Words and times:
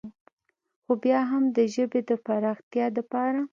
خو 0.83 0.91
بيا 1.03 1.19
هم 1.31 1.43
د 1.57 1.59
ژبې 1.75 2.01
د 2.09 2.11
فراختيا 2.25 2.85
دپاره 2.97 3.41